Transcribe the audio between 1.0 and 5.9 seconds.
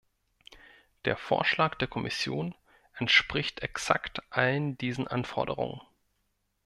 Der Vorschlag der Kommission entspricht exakt allen diesen Anforderungen.